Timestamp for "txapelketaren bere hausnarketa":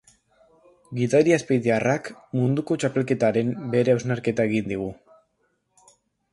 2.85-4.51